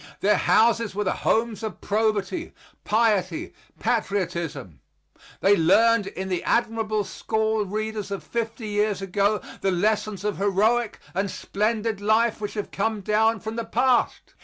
[0.21, 2.53] Their houses were the homes of probity,
[2.83, 4.79] piety, patriotism.
[5.41, 10.97] They learned in the admirable school readers of fifty years ago the lessons of heroic
[11.13, 14.33] and splendid life which have come down from the past.